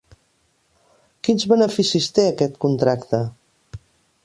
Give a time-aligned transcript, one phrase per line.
[1.27, 3.23] Quins beneficis té aquest contracte?